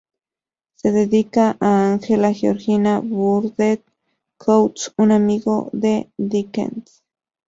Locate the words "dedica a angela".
0.91-2.31